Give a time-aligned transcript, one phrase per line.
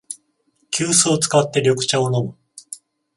[0.71, 2.35] 急須を使って緑茶を飲む